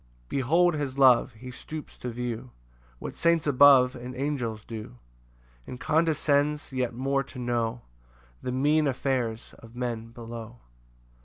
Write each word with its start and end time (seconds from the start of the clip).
4 0.29 0.29
Behold 0.29 0.73
his 0.73 0.97
love: 0.97 1.33
he 1.33 1.51
stoops 1.51 1.95
to 1.95 2.09
view 2.09 2.49
What 2.97 3.13
saints 3.13 3.45
above 3.45 3.95
and 3.95 4.15
angels 4.15 4.65
do; 4.65 4.97
And 5.67 5.79
condescends 5.79 6.73
yet 6.73 6.95
more 6.95 7.21
to 7.25 7.37
know 7.37 7.81
The 8.41 8.51
mean 8.51 8.87
affairs 8.87 9.53
of 9.59 9.75
men 9.75 10.07
below. 10.09 10.57